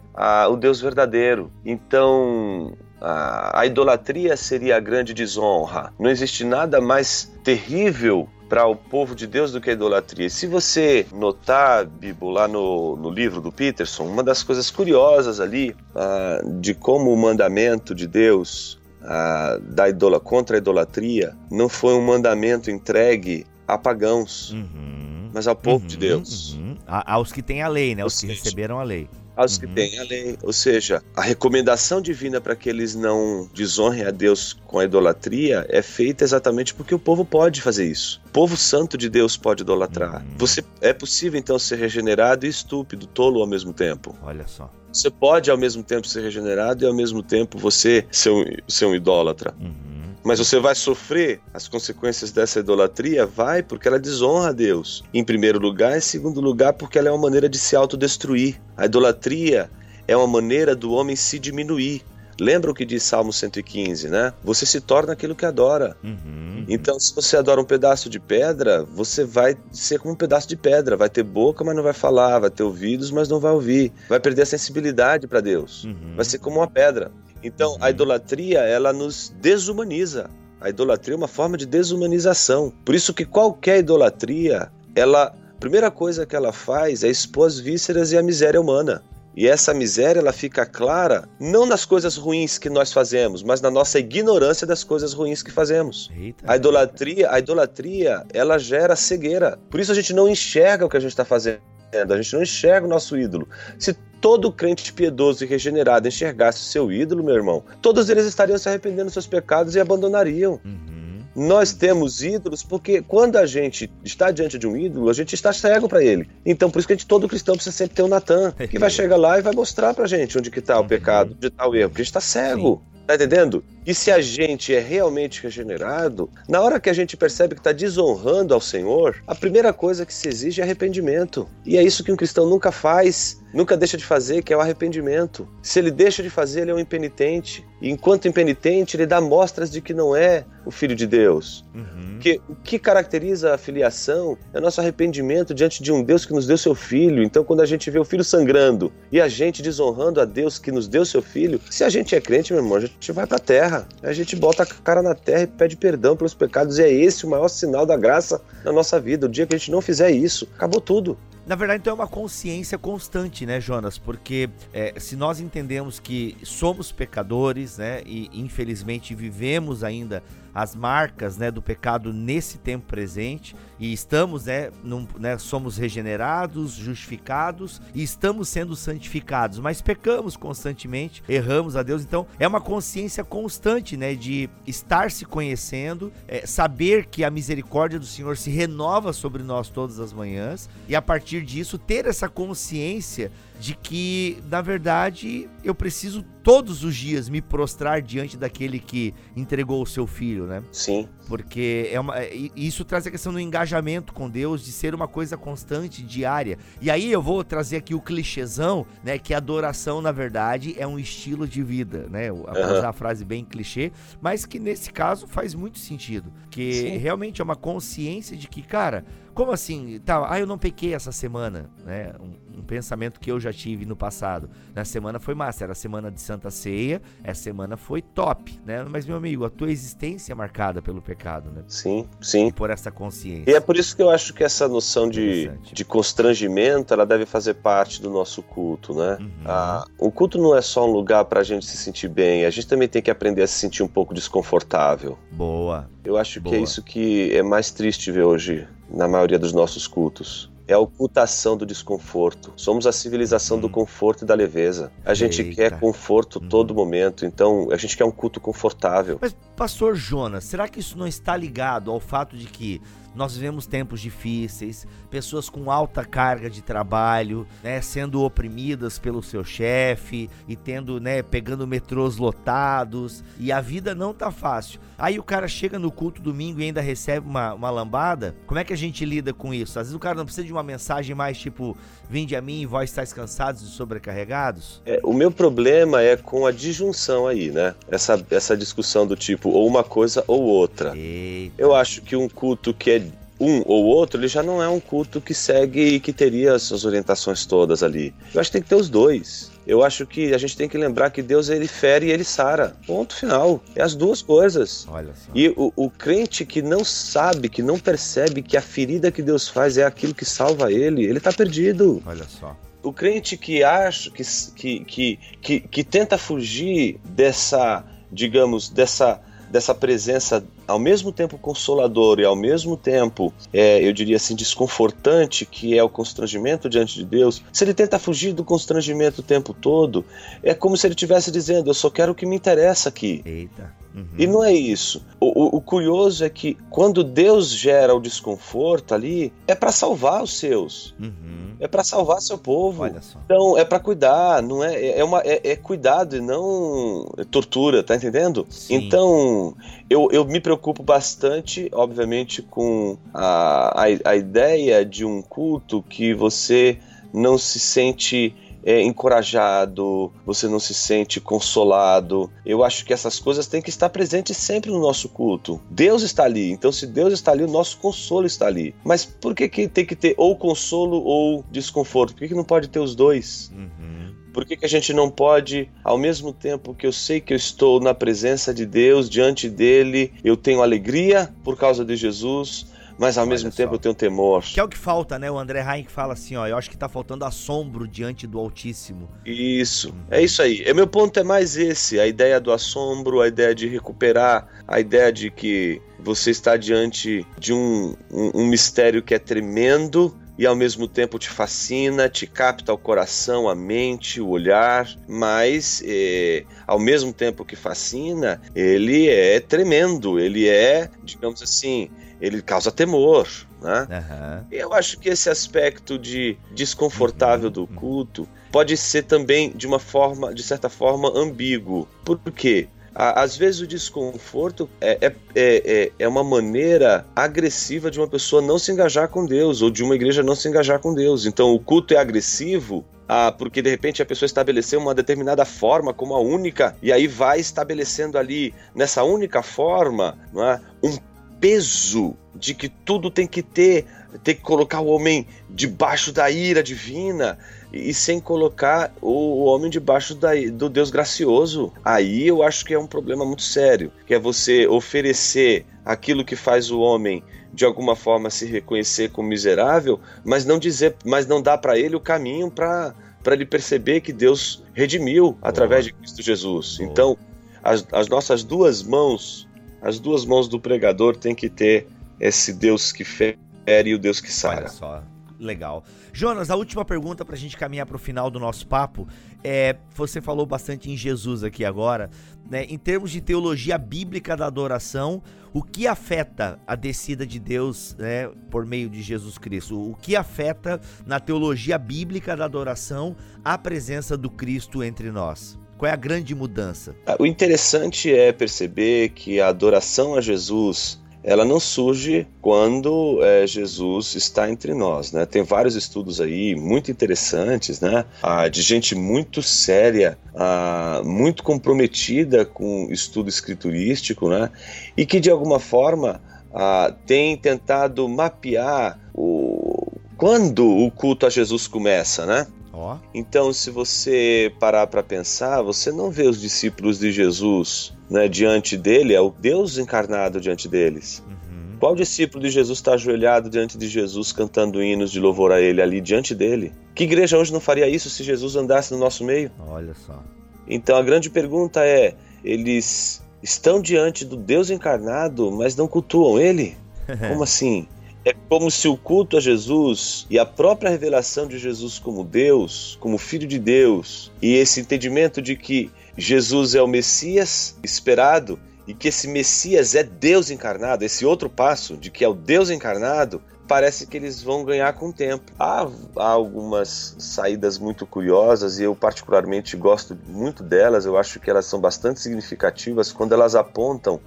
[0.50, 1.50] o Deus verdadeiro.
[1.66, 5.94] Então, a idolatria seria a grande desonra.
[5.98, 10.26] Não existe nada mais terrível para o povo de Deus do que a idolatria.
[10.26, 15.40] E se você notar, Bibo, lá no, no livro do Peterson, uma das coisas curiosas
[15.40, 21.70] ali ah, de como o mandamento de Deus ah, da idola, contra a idolatria não
[21.70, 25.30] foi um mandamento entregue a pagãos, uhum.
[25.32, 26.54] mas ao povo uhum, de Deus.
[26.56, 26.76] Uhum.
[26.88, 28.04] A, aos que têm a lei, né?
[28.04, 29.08] Os que receberam a lei
[29.40, 29.62] aos uhum.
[29.62, 30.38] que têm a lei.
[30.44, 35.66] Ou seja, a recomendação divina para que eles não desonrem a Deus com a idolatria
[35.70, 38.22] é feita exatamente porque o povo pode fazer isso.
[38.28, 40.22] O povo santo de Deus pode idolatrar.
[40.22, 40.38] Uhum.
[40.38, 44.16] Você é possível então ser regenerado e estúpido, tolo ao mesmo tempo.
[44.22, 44.70] Olha só.
[44.92, 48.86] Você pode ao mesmo tempo ser regenerado e ao mesmo tempo você ser um, ser
[48.86, 49.54] um idólatra.
[49.60, 49.99] Uhum.
[50.24, 53.26] Mas você vai sofrer as consequências dessa idolatria?
[53.26, 55.04] Vai, porque ela desonra a Deus.
[55.14, 58.60] Em primeiro lugar, em segundo lugar, porque ela é uma maneira de se autodestruir.
[58.76, 59.70] A idolatria
[60.08, 62.04] é uma maneira do homem se diminuir.
[62.40, 64.34] Lembra o que diz Salmo 115, né?
[64.44, 65.98] Você se torna aquilo que adora.
[66.02, 66.66] Uhum.
[66.70, 70.56] Então, se você adora um pedaço de pedra, você vai ser como um pedaço de
[70.56, 70.96] pedra.
[70.96, 72.40] Vai ter boca, mas não vai falar.
[72.40, 73.92] Vai ter ouvidos, mas não vai ouvir.
[74.08, 75.84] Vai perder a sensibilidade para Deus.
[75.84, 76.14] Uhum.
[76.16, 77.12] Vai ser como uma pedra.
[77.44, 80.30] Então, a idolatria, ela nos desumaniza.
[80.62, 82.74] A idolatria é uma forma de desumanização.
[82.84, 87.60] Por isso que qualquer idolatria, ela, a primeira coisa que ela faz é expor as
[87.60, 89.02] vísceras e a miséria humana.
[89.36, 93.72] E essa miséria ela fica clara não nas coisas ruins que nós fazemos, mas na
[93.72, 96.10] nossa ignorância das coisas ruins que fazemos.
[96.14, 96.44] Eita.
[96.46, 99.58] A idolatria, a idolatria, ela gera cegueira.
[99.70, 101.62] Por isso a gente não enxerga o que a gente está fazendo.
[101.94, 103.48] A gente não enxerga o nosso ídolo.
[103.78, 108.58] Se todo crente piedoso e regenerado enxergasse o seu ídolo, meu irmão, todos eles estariam
[108.58, 110.60] se arrependendo dos seus pecados e abandonariam.
[110.64, 111.00] Uhum.
[111.36, 115.54] Nós temos ídolos porque quando a gente está diante de um ídolo, a gente está
[115.54, 116.28] cego para ele.
[116.46, 118.90] Então, por isso que a gente, todo cristão precisa sempre ter um Natan, que vai
[118.92, 121.76] chegar lá e vai mostrar pra gente onde que tá o pecado, onde tá o
[121.76, 122.82] erro, porque a gente está cego.
[122.84, 123.00] Sim.
[123.08, 123.64] Tá entendendo?
[123.90, 127.72] E se a gente é realmente regenerado, na hora que a gente percebe que está
[127.72, 131.50] desonrando ao Senhor, a primeira coisa que se exige é arrependimento.
[131.66, 134.62] E é isso que um cristão nunca faz, nunca deixa de fazer, que é o
[134.62, 135.48] arrependimento.
[135.64, 137.66] Se ele deixa de fazer, ele é um impenitente.
[137.82, 141.66] E enquanto impenitente, ele dá mostras de que não é o filho de Deus.
[141.74, 142.20] Uhum.
[142.20, 146.34] Que, o que caracteriza a filiação é o nosso arrependimento diante de um Deus que
[146.34, 147.24] nos deu seu filho.
[147.24, 150.72] Então, quando a gente vê o filho sangrando e a gente desonrando a Deus que
[150.72, 153.38] nos deu seu filho, se a gente é crente, meu irmão, a gente vai para
[153.38, 153.79] a terra.
[154.02, 156.78] A gente bota a cara na terra e pede perdão pelos pecados.
[156.78, 159.26] E é esse o maior sinal da graça na nossa vida.
[159.26, 161.18] O dia que a gente não fizer isso, acabou tudo.
[161.50, 163.98] Na verdade, então é uma consciência constante, né, Jonas?
[163.98, 170.22] Porque é, se nós entendemos que somos pecadores, né, e infelizmente vivemos ainda
[170.54, 176.74] as marcas né, do pecado nesse tempo presente e estamos, né, num, né, somos regenerados,
[176.74, 183.24] justificados e estamos sendo santificados, mas pecamos constantemente, erramos a Deus, então é uma consciência
[183.24, 189.14] constante, né, de estar se conhecendo, é, saber que a misericórdia do Senhor se renova
[189.14, 194.62] sobre nós todas as manhãs e a partir disso ter essa consciência de que, na
[194.62, 200.46] verdade, eu preciso todos os dias me prostrar diante daquele que entregou o seu filho,
[200.48, 200.64] né?
[200.72, 201.08] Sim.
[201.30, 205.08] Porque é uma, é, isso traz a questão do engajamento com Deus, de ser uma
[205.08, 206.58] coisa constante, diária.
[206.82, 209.20] E aí eu vou trazer aqui o clichêzão, né?
[209.20, 212.32] Que adoração, na verdade, é um estilo de vida, né?
[212.32, 212.46] Uhum.
[212.84, 216.34] a frase bem clichê, mas que nesse caso faz muito sentido.
[216.50, 216.98] Que Sim.
[216.98, 219.06] realmente é uma consciência de que, cara,
[219.40, 220.02] como assim?
[220.04, 222.12] Tá, ah, eu não pequei essa semana, né?
[222.20, 224.50] Um, um, pensamento que eu já tive no passado.
[224.76, 228.84] Na semana foi massa, era a semana de Santa Ceia, essa semana foi top, né?
[228.84, 231.64] Mas, meu amigo, a tua existência é marcada pelo pecado, né?
[231.68, 232.48] Sim, sim.
[232.48, 233.50] E por essa consciência.
[233.50, 237.26] E é por isso que eu acho que essa noção de, de constrangimento, ela deve
[237.26, 239.18] fazer parte do nosso culto, né?
[239.20, 239.30] Uhum.
[239.46, 242.68] Ah, o culto não é só um lugar pra gente se sentir bem, a gente
[242.68, 245.18] também tem que aprender a se sentir um pouco desconfortável.
[245.32, 245.90] Boa.
[246.04, 246.56] Eu acho Boa.
[246.56, 250.49] que é isso que é mais triste ver hoje na maioria dos nossos cultos.
[250.70, 252.54] É a ocultação do desconforto.
[252.56, 253.62] Somos a civilização hum.
[253.62, 254.92] do conforto e da leveza.
[255.04, 255.56] A gente Eita.
[255.56, 256.48] quer conforto hum.
[256.48, 259.18] todo momento, então a gente quer um culto confortável.
[259.20, 262.80] Mas, pastor Jonas, será que isso não está ligado ao fato de que
[263.20, 269.44] nós vivemos tempos difíceis, pessoas com alta carga de trabalho, né, sendo oprimidas pelo seu
[269.44, 274.80] chefe e tendo, né, pegando metrôs lotados, e a vida não tá fácil.
[274.98, 278.38] Aí o cara chega no culto domingo e ainda recebe uma, uma lambada.
[278.48, 279.78] Como é que a gente lida com isso?
[279.78, 281.76] Às vezes o cara não precisa de uma mensagem mais tipo:
[282.10, 284.82] Vinde a mim, vós estáis cansados e sobrecarregados?
[284.84, 287.76] É, o meu problema é com a disjunção aí, né?
[287.88, 290.98] Essa, essa discussão do tipo, ou uma coisa ou outra.
[290.98, 291.54] Eita.
[291.56, 293.04] Eu acho que um culto que é
[293.40, 296.64] um ou outro, ele já não é um culto que segue e que teria as
[296.64, 298.14] suas orientações todas ali.
[298.34, 299.52] Eu acho que tem que ter os dois.
[299.66, 302.76] Eu acho que a gente tem que lembrar que Deus ele fere e ele sara.
[302.86, 303.64] Ponto final.
[303.76, 304.88] É as duas coisas.
[304.90, 305.32] Olha só.
[305.34, 309.48] E o, o crente que não sabe, que não percebe que a ferida que Deus
[309.48, 312.02] faz é aquilo que salva ele, ele está perdido.
[312.06, 314.24] Olha só o crente que acha que,
[314.56, 322.20] que, que, que, que tenta fugir dessa, digamos, dessa dessa presença ao mesmo tempo consolador
[322.20, 327.04] e ao mesmo tempo, é, eu diria assim, desconfortante, que é o constrangimento diante de
[327.04, 330.06] Deus, se ele tenta fugir do constrangimento o tempo todo,
[330.44, 333.22] é como se ele estivesse dizendo: Eu só quero o que me interessa aqui.
[333.26, 333.74] Eita.
[333.94, 334.08] Uhum.
[334.18, 335.04] E não é isso.
[335.20, 340.24] O, o, o, curioso é que quando Deus gera o desconforto ali, é para salvar
[340.24, 340.94] os seus.
[341.00, 341.56] Uhum.
[341.60, 342.86] É para salvar seu povo.
[343.26, 344.76] Então é para cuidar, não é?
[344.76, 348.46] É, é uma, é, é, cuidado e não tortura, tá entendendo?
[348.50, 348.76] Sim.
[348.76, 349.56] Então
[349.90, 356.14] eu, eu me preocupo bastante, obviamente, com a, a, a ideia de um culto que
[356.14, 356.78] você
[357.12, 362.30] não se sente é, encorajado, você não se sente consolado.
[362.46, 365.62] Eu acho que essas coisas têm que estar presentes sempre no nosso culto.
[365.70, 368.76] Deus está ali, então se Deus está ali, o nosso consolo está ali.
[368.84, 372.14] Mas por que, que tem que ter ou consolo ou desconforto?
[372.14, 373.52] Por que, que não pode ter os dois?
[373.56, 374.00] Uhum.
[374.34, 377.38] Por que, que a gente não pode, ao mesmo tempo que eu sei que eu
[377.38, 382.68] estou na presença de Deus, diante dele, eu tenho alegria por causa de Jesus,
[383.00, 383.58] mas ao Olha mesmo só.
[383.58, 384.44] tempo eu tenho temor.
[384.44, 385.32] Que é o que falta, né?
[385.32, 389.10] O André Heinck fala assim, ó, eu acho que tá faltando assombro diante do Altíssimo.
[389.26, 390.04] Isso, uhum.
[390.12, 390.62] é isso aí.
[390.66, 394.82] É meu ponto é mais esse, a ideia do assombro, a ideia de recuperar, a
[394.82, 400.46] ideia de que você está diante de um, um, um mistério que é tremendo, e
[400.46, 406.46] ao mesmo tempo te fascina, te capta o coração, a mente, o olhar, mas é,
[406.66, 411.90] ao mesmo tempo que fascina, ele é tremendo, ele é, digamos assim,
[412.22, 413.28] ele causa temor.
[413.62, 413.88] Né?
[413.90, 414.46] Uhum.
[414.52, 417.54] Eu acho que esse aspecto de desconfortável uhum.
[417.54, 421.88] do culto pode ser também de uma forma, de certa forma, ambíguo.
[422.04, 422.68] Por quê?
[422.94, 428.60] Às vezes o desconforto é, é, é, é, uma maneira agressiva de uma pessoa não
[428.60, 431.26] se engajar com Deus, ou de uma igreja não se engajar com Deus.
[431.26, 435.92] Então o culto é agressivo ah, porque de repente a pessoa estabeleceu uma determinada forma
[435.92, 440.96] como a única, e aí vai estabelecendo ali, nessa única forma, não é, um
[441.40, 443.86] peso de que tudo tem que ter,
[444.24, 447.38] tem que colocar o homem debaixo da ira divina
[447.72, 451.74] e sem colocar o homem debaixo da, do Deus gracioso.
[451.84, 456.36] Aí eu acho que é um problema muito sério, que é você oferecer aquilo que
[456.36, 457.24] faz o homem
[457.54, 461.96] de alguma forma se reconhecer como miserável, mas não dizer, mas não dá para ele
[461.96, 466.78] o caminho para para ele perceber que Deus redimiu através de Cristo Jesus.
[466.80, 467.18] Então,
[467.62, 469.49] as, as nossas duas mãos
[469.82, 471.88] as duas mãos do pregador têm que ter
[472.20, 473.38] esse Deus que fere
[473.86, 474.62] e o Deus que sara.
[474.62, 475.04] Olha só,
[475.40, 475.84] legal.
[476.12, 479.08] Jonas, a última pergunta para a gente caminhar para o final do nosso papo
[479.44, 482.10] é: você falou bastante em Jesus aqui agora,
[482.50, 482.66] né?
[482.66, 488.28] Em termos de teologia bíblica da adoração, o que afeta a descida de Deus né,
[488.52, 489.80] por meio de Jesus Cristo?
[489.92, 495.58] O que afeta na teologia bíblica da adoração a presença do Cristo entre nós?
[495.80, 496.94] Qual é a grande mudança?
[497.08, 503.46] Ah, o interessante é perceber que a adoração a Jesus ela não surge quando é,
[503.48, 505.26] Jesus está entre nós, né?
[505.26, 508.06] Tem vários estudos aí muito interessantes, né?
[508.22, 514.50] Ah, de gente muito séria, ah, muito comprometida com estudo escriturístico, né?
[514.98, 516.22] E que de alguma forma
[516.54, 519.88] ah, tem tentado mapear o
[520.18, 522.46] quando o culto a Jesus começa, né?
[522.74, 522.96] Oh.
[523.14, 528.78] Então, se você parar para pensar, você não vê os discípulos de Jesus né, diante
[528.78, 531.24] dele, é o Deus encarnado diante deles.
[531.28, 531.78] Uhum.
[531.80, 535.82] Qual discípulo de Jesus está ajoelhado diante de Jesus, cantando hinos de louvor a ele
[535.82, 536.74] ali diante dele?
[536.94, 539.52] Que igreja hoje não faria isso se Jesus andasse no nosso meio?
[539.60, 540.22] Olha só.
[540.68, 546.78] Então a grande pergunta é: eles estão diante do Deus encarnado, mas não cultuam ele?
[547.30, 547.88] Como assim?
[548.26, 552.98] É como se o culto a Jesus e a própria revelação de Jesus como Deus,
[553.00, 558.94] como Filho de Deus, e esse entendimento de que Jesus é o Messias esperado e
[558.94, 563.42] que esse Messias é Deus encarnado, esse outro passo de que é o Deus encarnado,
[563.68, 565.52] parece que eles vão ganhar com o tempo.
[565.60, 571.50] Há, há, algumas saídas muito curiosas e eu particularmente gosto muito delas, eu acho que
[571.50, 574.20] elas são bastante significativas quando elas apontam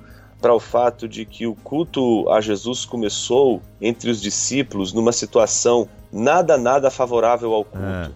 [0.42, 5.88] para o fato de que o culto a Jesus começou entre os discípulos numa situação
[6.12, 7.86] nada, nada favorável ao culto.
[7.86, 8.10] É.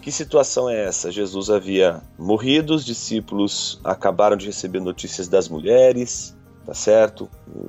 [0.00, 1.12] Que situação é essa?
[1.12, 6.34] Jesus havia morrido, os discípulos acabaram de receber notícias das mulheres,
[6.64, 7.28] tá certo?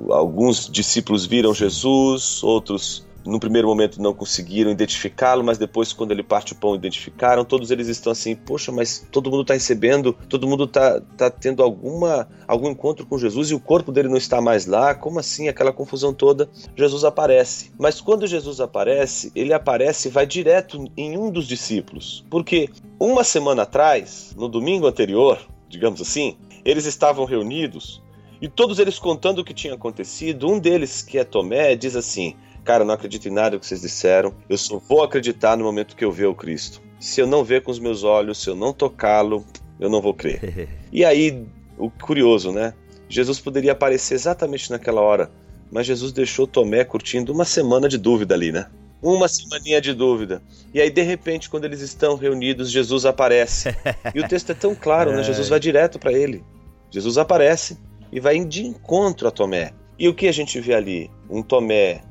[0.09, 6.23] Alguns discípulos viram Jesus, outros no primeiro momento não conseguiram identificá-lo, mas depois, quando ele
[6.23, 7.43] parte o pão, identificaram.
[7.43, 11.61] Todos eles estão assim, poxa, mas todo mundo está recebendo, todo mundo está tá tendo
[11.61, 14.95] alguma, algum encontro com Jesus e o corpo dele não está mais lá.
[14.95, 15.47] Como assim?
[15.47, 16.49] Aquela confusão toda.
[16.75, 17.71] Jesus aparece.
[17.77, 22.25] Mas quando Jesus aparece, ele aparece e vai direto em um dos discípulos.
[22.29, 28.01] Porque uma semana atrás, no domingo anterior, digamos assim, eles estavam reunidos
[28.41, 30.47] e todos eles contando o que tinha acontecido.
[30.47, 32.35] Um deles, que é Tomé, diz assim:
[32.67, 34.33] Cara, não acredito em nada que vocês disseram.
[34.49, 36.81] Eu só vou acreditar no momento que eu ver o Cristo.
[36.99, 39.45] Se eu não ver com os meus olhos, se eu não tocá-lo,
[39.79, 40.67] eu não vou crer.
[40.91, 41.45] e aí,
[41.77, 42.73] o curioso, né?
[43.07, 45.31] Jesus poderia aparecer exatamente naquela hora,
[45.71, 48.67] mas Jesus deixou Tomé curtindo uma semana de dúvida ali, né?
[49.01, 50.41] Uma semaninha de dúvida.
[50.73, 53.73] E aí, de repente, quando eles estão reunidos, Jesus aparece.
[54.13, 55.23] E o texto é tão claro, né?
[55.23, 56.43] Jesus vai direto para ele.
[56.91, 57.77] Jesus aparece
[58.11, 59.71] e vai de encontro a Tomé.
[59.97, 61.09] E o que a gente vê ali?
[61.29, 62.01] Um Tomé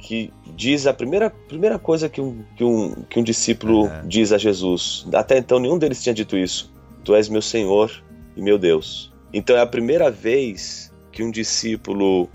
[0.00, 4.06] que diz a primeira, primeira coisa que um, que um, que um discípulo uhum.
[4.06, 5.06] diz a Jesus.
[5.12, 6.72] Até então, nenhum deles tinha dito isso.
[7.04, 7.92] Tu és meu Senhor
[8.36, 9.12] e meu Deus.
[9.32, 12.28] Então, é a primeira vez que um discípulo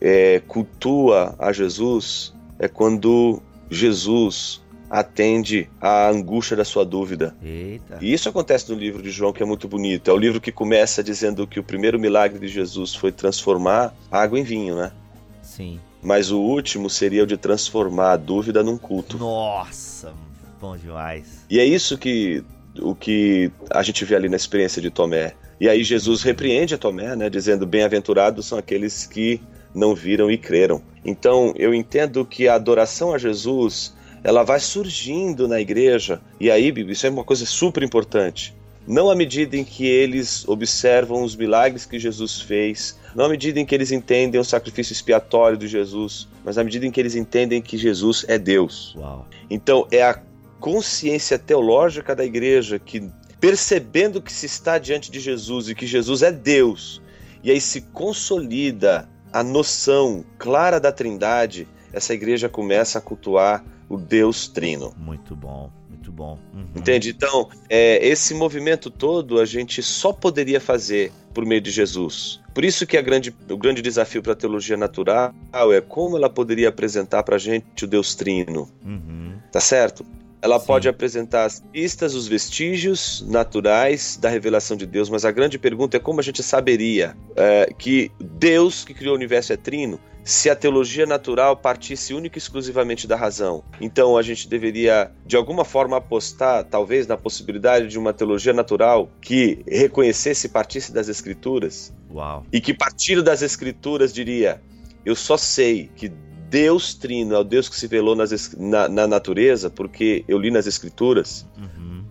[0.00, 7.34] é, cultua a Jesus, é quando Jesus atende à angústia da sua dúvida.
[7.42, 7.98] Eita.
[8.02, 10.10] E isso acontece no livro de João, que é muito bonito.
[10.10, 14.38] É o livro que começa dizendo que o primeiro milagre de Jesus foi transformar água
[14.38, 14.92] em vinho, né?
[15.40, 15.80] Sim.
[16.02, 19.16] Mas o último seria o de transformar a dúvida num culto.
[19.16, 20.12] Nossa,
[20.60, 21.44] bom demais.
[21.48, 22.44] E é isso que
[22.80, 25.34] o que a gente vê ali na experiência de Tomé.
[25.60, 29.40] E aí Jesus repreende a Tomé, né, dizendo: "Bem-aventurados são aqueles que
[29.74, 30.82] não viram e creram".
[31.04, 36.20] Então, eu entendo que a adoração a Jesus, ela vai surgindo na igreja.
[36.40, 38.54] E aí, isso é uma coisa super importante.
[38.86, 43.60] Não à medida em que eles observam os milagres que Jesus fez, não à medida
[43.60, 47.14] em que eles entendem o sacrifício expiatório de Jesus, mas à medida em que eles
[47.14, 48.94] entendem que Jesus é Deus.
[48.96, 49.26] Uau.
[49.50, 50.20] Então é a
[50.60, 56.22] consciência teológica da igreja que, percebendo que se está diante de Jesus e que Jesus
[56.22, 57.02] é Deus,
[57.42, 63.96] e aí se consolida a noção clara da Trindade, essa igreja começa a cultuar o
[63.96, 64.94] Deus Trino.
[64.96, 66.36] Muito bom muito bom.
[66.52, 66.66] Uhum.
[66.74, 67.10] Entende?
[67.10, 72.40] Então, é, esse movimento todo a gente só poderia fazer por meio de Jesus.
[72.52, 75.32] Por isso que grande, o grande desafio para a teologia natural
[75.72, 78.68] é como ela poderia apresentar para a gente o Deus Trino.
[78.84, 79.38] Uhum.
[79.50, 80.04] Tá certo?
[80.42, 80.66] Ela Sim.
[80.66, 85.96] pode apresentar as pistas, os vestígios naturais da revelação de Deus, mas a grande pergunta
[85.96, 90.48] é como a gente saberia é, que Deus que criou o universo é trino se
[90.48, 93.64] a teologia natural partisse única e exclusivamente da razão.
[93.80, 99.10] Então a gente deveria, de alguma forma, apostar, talvez, na possibilidade de uma teologia natural
[99.20, 101.92] que reconhecesse e partisse das Escrituras.
[102.10, 102.46] Uau.
[102.52, 104.62] E que, partindo das Escrituras, diria:
[105.04, 106.08] Eu só sei que
[106.48, 110.50] Deus Trino é o Deus que se velou nas, na, na, natureza, porque eu li
[110.50, 111.46] nas Escrituras.
[111.56, 112.04] Uhum.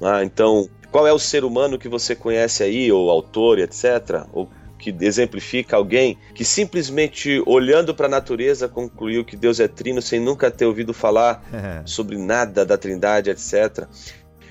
[0.00, 4.48] Ah, então, qual é o ser humano que você conhece aí, ou autor, etc., ou
[4.78, 10.20] que exemplifica alguém que simplesmente olhando para a natureza concluiu que Deus é trino sem
[10.20, 11.42] nunca ter ouvido falar
[11.84, 13.86] sobre nada da Trindade, etc.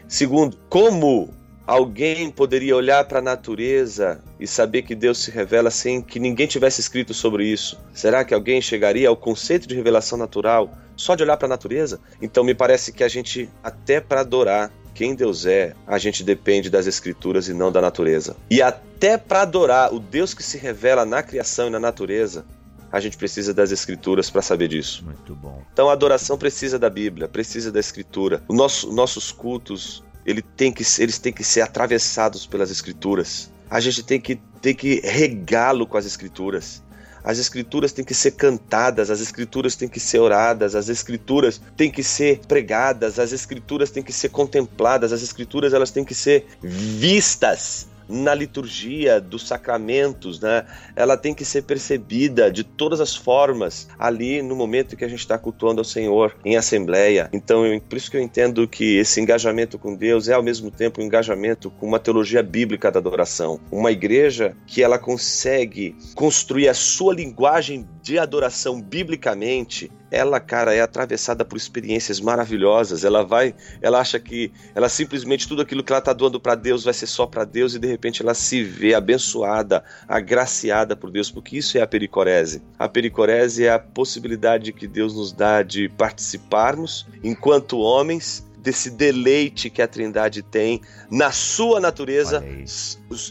[0.08, 1.34] Segundo, como
[1.66, 6.48] alguém poderia olhar para a natureza e saber que Deus se revela sem que ninguém
[6.48, 7.78] tivesse escrito sobre isso?
[7.94, 12.00] Será que alguém chegaria ao conceito de revelação natural só de olhar para a natureza?
[12.22, 16.72] Então me parece que a gente até para adorar quem Deus é, a gente depende
[16.72, 18.36] das escrituras e não da natureza.
[18.50, 22.44] E até para adorar o Deus que se revela na criação e na natureza,
[22.92, 25.06] a gente precisa das escrituras para saber disso.
[25.06, 25.62] Muito bom.
[25.72, 28.42] Então a adoração precisa da Bíblia, precisa da escritura.
[28.48, 33.52] O nosso, nossos cultos, ele tem que, eles têm que ser atravessados pelas escrituras.
[33.70, 36.82] A gente tem que, tem que regá-lo com as escrituras.
[37.28, 41.92] As escrituras têm que ser cantadas, as escrituras têm que ser oradas, as escrituras têm
[41.92, 46.46] que ser pregadas, as escrituras têm que ser contempladas, as escrituras elas têm que ser
[46.62, 50.66] vistas na liturgia dos sacramentos, né?
[50.96, 55.20] Ela tem que ser percebida de todas as formas ali no momento que a gente
[55.20, 57.30] está cultuando ao Senhor em assembleia.
[57.34, 60.72] Então, eu, por isso que eu entendo que esse engajamento com Deus é ao mesmo
[60.72, 66.70] tempo um engajamento com uma teologia bíblica da adoração, uma igreja que ela consegue construir
[66.70, 73.04] a sua linguagem de adoração biblicamente ela, cara, é atravessada por experiências maravilhosas.
[73.04, 76.86] Ela vai, ela acha que ela simplesmente tudo aquilo que ela está doando para Deus
[76.86, 81.30] vai ser só para Deus e de repente ela se vê abençoada, agraciada por Deus,
[81.30, 82.64] porque isso é a pericorese.
[82.80, 89.70] A pericorese é a possibilidade que Deus nos dá de participarmos enquanto homens desse deleite
[89.70, 90.82] que a Trindade tem
[91.12, 92.42] na sua natureza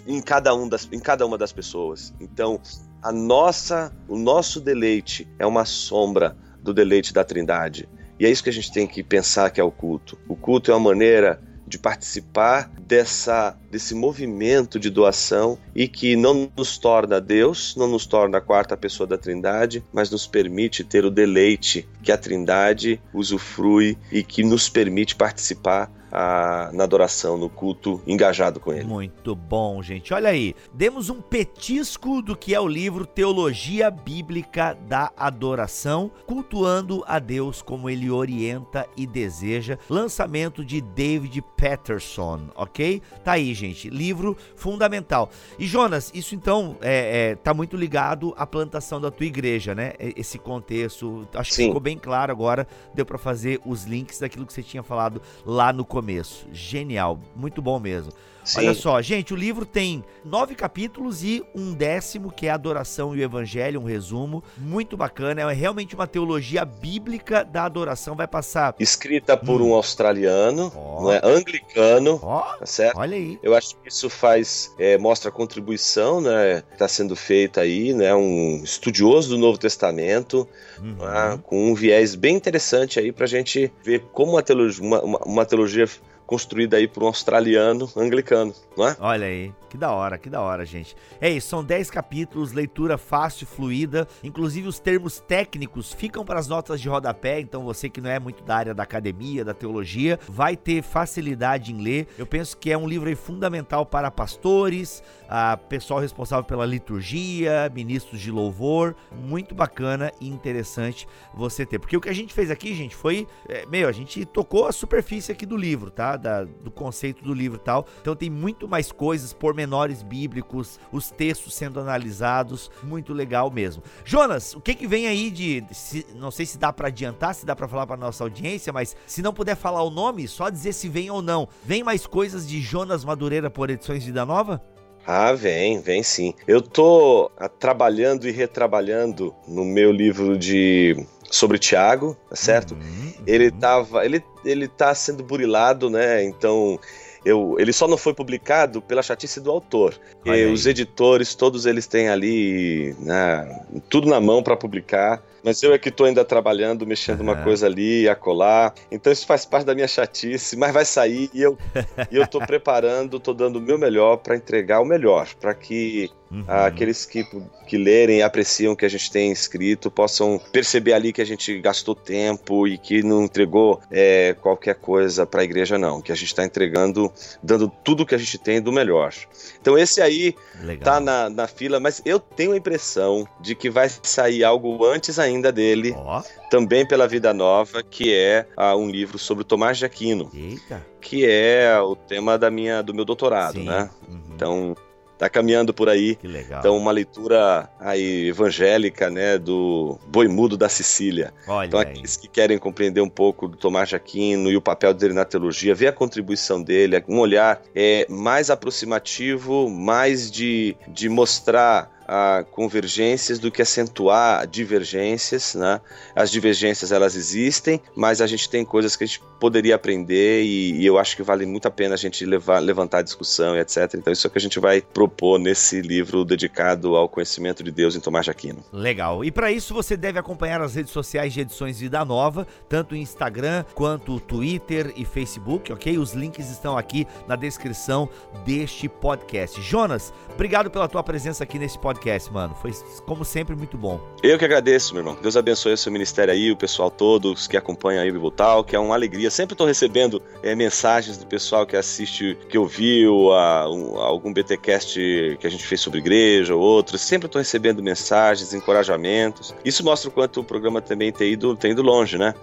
[0.07, 2.15] em cada, um das, em cada uma das pessoas.
[2.21, 2.61] Então,
[3.07, 7.89] a nossa, o nosso deleite é uma sombra do deleite da Trindade.
[8.19, 10.19] E é isso que a gente tem que pensar que é o culto.
[10.27, 16.51] O culto é uma maneira de participar dessa desse movimento de doação e que não
[16.57, 21.05] nos torna Deus, não nos torna a quarta pessoa da Trindade, mas nos permite ter
[21.05, 27.51] o deleite que a Trindade usufrui e que nos permite participar a, na adoração, no
[27.51, 28.85] culto, engajado com ele.
[28.85, 30.15] Muito bom, gente.
[30.15, 37.05] Olha aí, demos um petisco do que é o livro Teologia Bíblica da Adoração, cultuando
[37.07, 39.79] a Deus como ele orienta e deseja.
[39.91, 43.03] Lançamento de David Patterson, ok?
[43.23, 43.91] Tá aí, gente.
[43.91, 45.29] Livro fundamental.
[45.59, 49.93] E Jonas, isso então é, é tá muito ligado à plantação da tua igreja, né?
[49.99, 51.29] Esse contexto.
[51.35, 51.67] Acho que Sim.
[51.67, 52.67] ficou bem claro agora.
[52.95, 56.06] Deu para fazer os links daquilo que você tinha falado lá no começo.
[56.53, 58.13] Genial, muito bom mesmo.
[58.47, 58.61] Sim.
[58.61, 63.19] Olha só, gente, o livro tem nove capítulos e um décimo, que é Adoração e
[63.19, 64.43] o Evangelho, um resumo.
[64.57, 68.15] Muito bacana, é realmente uma teologia bíblica da adoração.
[68.15, 68.77] Vai passar.
[68.79, 69.71] Escrita por hum.
[69.71, 71.03] um australiano, oh.
[71.03, 71.21] não é?
[71.25, 72.59] anglicano, oh.
[72.59, 72.97] tá certo?
[72.97, 73.37] Olha aí.
[73.43, 76.63] Eu acho que isso faz, é, mostra a contribuição, né?
[76.73, 78.15] Está sendo feita aí, né?
[78.15, 80.95] Um estudioso do Novo Testamento, uhum.
[80.95, 81.41] né?
[81.43, 85.19] com um viés bem interessante aí para a gente ver como uma teologia, uma, uma,
[85.19, 85.89] uma teologia
[86.27, 88.97] construída aí por um australiano anglicano, não é?
[89.01, 89.53] Olha aí.
[89.69, 90.97] Que da hora, que da hora, gente.
[91.21, 94.07] É isso, são 10 capítulos, leitura fácil, fluida.
[94.23, 97.41] Inclusive, os termos técnicos ficam para as notas de rodapé.
[97.41, 101.73] Então, você que não é muito da área da academia, da teologia, vai ter facilidade
[101.73, 102.09] em ler.
[102.17, 108.21] Eu penso que é um livro fundamental para pastores, a pessoal responsável pela liturgia, ministros
[108.21, 108.95] de louvor.
[109.13, 111.79] Muito bacana e interessante você ter.
[111.79, 113.27] Porque o que a gente fez aqui, gente, foi.
[113.49, 116.16] É, meu, a gente tocou a superfície aqui do livro, tá?
[116.17, 117.87] Da, do conceito do livro e tal.
[118.01, 123.83] Então, tem muito mais coisas por pormenores bíblicos, os textos sendo analisados, muito legal mesmo.
[124.05, 127.47] Jonas, o que que vem aí de, se, não sei se dá para adiantar, se
[127.47, 130.73] dá para falar para nossa audiência, mas se não puder falar o nome, só dizer
[130.73, 131.49] se vem ou não.
[131.65, 134.61] Vem mais coisas de Jonas Madureira por Edições Vida Nova?
[135.07, 136.35] Ah, vem, vem sim.
[136.49, 140.97] Eu tô ah, trabalhando e retrabalhando no meu livro de
[141.31, 142.75] sobre Tiago, tá certo?
[142.75, 143.13] Uhum, uhum.
[143.27, 146.25] Ele tava, ele ele tá sendo burilado, né?
[146.25, 146.79] Então,
[147.27, 149.99] eu, ele só não foi publicado pela chatice do autor.
[150.25, 155.21] E os editores, todos eles têm ali né, tudo na mão para publicar.
[155.43, 157.27] Mas eu é que estou ainda trabalhando, mexendo uhum.
[157.27, 158.73] uma coisa ali, a colar.
[158.93, 161.59] Então isso faz parte da minha chatice, mas vai sair e eu
[162.11, 166.11] e eu tô preparando, estou dando o meu melhor para entregar o melhor, para que
[166.31, 166.45] uhum.
[166.47, 167.27] aqueles que,
[167.67, 171.27] que lerem e apreciam o que a gente tem escrito possam perceber ali que a
[171.27, 176.01] gente gastou tempo e que não entregou é, qualquer coisa para a igreja, não.
[176.01, 177.13] Que a gente está entregando,
[177.43, 179.13] dando tudo que a gente tem do melhor.
[179.61, 180.85] Então esse aí Legal.
[180.85, 185.19] tá na, na fila, mas eu tenho a impressão de que vai sair algo antes
[185.19, 186.23] ainda dele, oh.
[186.51, 190.31] também pela Vida Nova, que é uh, um livro sobre Tomás de Aquino.
[190.35, 190.85] Eita.
[191.01, 193.67] Que é o tema da minha, do meu doutorado, Sim.
[193.67, 193.89] né?
[194.09, 194.21] Uhum.
[194.35, 194.77] Então,
[195.19, 196.17] tá caminhando por aí.
[196.17, 196.61] Que legal.
[196.61, 201.33] Então, uma leitura aí evangélica, né, do Boi Mudo da Sicília.
[201.47, 202.23] Olha então, aqueles aí.
[202.23, 205.75] que querem compreender um pouco do Tomás de Aquino e o papel dele na teologia,
[205.75, 213.39] ver a contribuição dele, um olhar é, mais aproximativo, mais de, de mostrar a convergências
[213.39, 215.81] do que acentuar divergências, né?
[216.15, 220.81] As divergências elas existem, mas a gente tem coisas que a gente poderia aprender e,
[220.81, 223.61] e eu acho que vale muito a pena a gente levar, levantar a discussão e
[223.61, 223.95] etc.
[223.95, 227.71] Então isso é o que a gente vai propor nesse livro dedicado ao conhecimento de
[227.71, 228.65] Deus em Tomás de Aquino.
[228.73, 229.25] Legal.
[229.25, 233.65] E para isso você deve acompanhar as redes sociais de Edições Vida Nova, tanto Instagram
[233.75, 235.99] quanto Twitter e Facebook, ok?
[235.99, 238.09] Os links estão aqui na descrição
[238.45, 239.61] deste podcast.
[239.61, 242.55] Jonas, obrigado pela tua presença aqui nesse podcast podcast, mano.
[242.55, 242.73] Foi,
[243.07, 244.01] como sempre, muito bom.
[244.23, 245.17] Eu que agradeço, meu irmão.
[245.21, 248.63] Deus abençoe o seu ministério aí, o pessoal todo, os que acompanham aí o Bibotal,
[248.63, 249.31] que é uma alegria.
[249.31, 255.39] Sempre estou recebendo é, mensagens do pessoal que assiste, que ouviu a, um, algum BTcast
[255.41, 257.01] que a gente fez sobre igreja ou outros.
[257.01, 259.55] Sempre estou recebendo mensagens, encorajamentos.
[259.65, 262.35] Isso mostra o quanto o programa também tem ido, tem ido longe, né?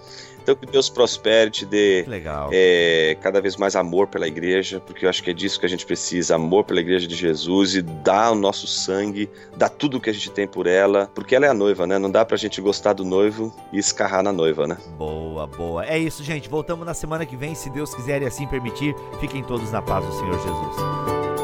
[0.44, 2.04] Então que Deus prospere, te dê
[2.52, 5.68] é, cada vez mais amor pela igreja, porque eu acho que é disso que a
[5.68, 10.00] gente precisa, amor pela igreja de Jesus e dar o nosso sangue, dar tudo o
[10.00, 11.98] que a gente tem por ela, porque ela é a noiva, né?
[11.98, 14.76] Não dá pra gente gostar do noivo e escarrar na noiva, né?
[14.98, 15.86] Boa, boa.
[15.86, 16.46] É isso, gente.
[16.46, 18.94] Voltamos na semana que vem, se Deus quiser e assim permitir.
[19.20, 21.43] Fiquem todos na paz do Senhor Jesus.